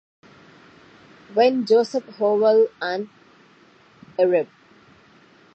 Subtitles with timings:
[1.35, 3.07] When Joseph Howell and
[4.17, 4.47] Irb.